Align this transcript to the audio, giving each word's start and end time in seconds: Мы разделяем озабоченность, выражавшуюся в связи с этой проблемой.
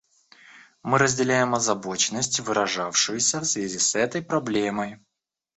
Мы 0.81 0.97
разделяем 0.97 1.53
озабоченность, 1.53 2.39
выражавшуюся 2.39 3.39
в 3.41 3.45
связи 3.45 3.77
с 3.77 3.93
этой 3.93 4.23
проблемой. 4.23 4.97